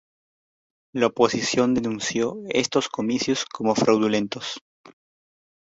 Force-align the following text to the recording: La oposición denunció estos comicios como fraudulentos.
La 0.95 1.05
oposición 1.05 1.75
denunció 1.75 2.41
estos 2.49 2.89
comicios 2.89 3.45
como 3.45 3.75
fraudulentos. 3.75 4.59